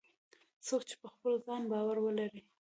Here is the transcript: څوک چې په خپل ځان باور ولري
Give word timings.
څوک 0.67 0.81
چې 0.89 0.95
په 1.01 1.07
خپل 1.13 1.33
ځان 1.45 1.61
باور 1.71 1.97
ولري 2.01 2.41